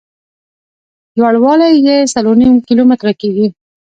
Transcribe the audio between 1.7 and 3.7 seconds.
یې څلور نیم کیلومتره کېږي.